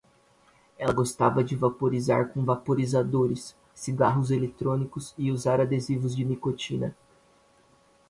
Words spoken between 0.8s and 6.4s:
gostava de vaporizar com vaporizadores, cigarros eletrônicos e usar adesivos de